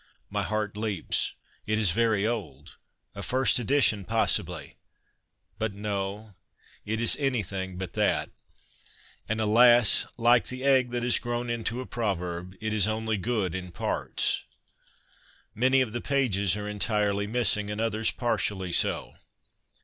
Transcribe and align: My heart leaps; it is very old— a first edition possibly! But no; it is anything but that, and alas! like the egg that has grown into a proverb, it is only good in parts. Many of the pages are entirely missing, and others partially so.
My 0.31 0.41
heart 0.41 0.75
leaps; 0.75 1.35
it 1.67 1.77
is 1.77 1.91
very 1.91 2.25
old— 2.25 2.77
a 3.13 3.21
first 3.21 3.59
edition 3.59 4.03
possibly! 4.03 4.77
But 5.59 5.75
no; 5.75 6.33
it 6.83 6.99
is 6.99 7.15
anything 7.19 7.77
but 7.77 7.93
that, 7.93 8.31
and 9.29 9.39
alas! 9.39 10.07
like 10.17 10.47
the 10.47 10.63
egg 10.63 10.89
that 10.89 11.03
has 11.03 11.19
grown 11.19 11.51
into 11.51 11.81
a 11.81 11.85
proverb, 11.85 12.55
it 12.59 12.73
is 12.73 12.87
only 12.87 13.17
good 13.17 13.53
in 13.53 13.71
parts. 13.71 14.43
Many 15.53 15.81
of 15.81 15.91
the 15.91 16.01
pages 16.01 16.57
are 16.57 16.67
entirely 16.67 17.27
missing, 17.27 17.69
and 17.69 17.79
others 17.79 18.09
partially 18.09 18.71
so. 18.71 19.17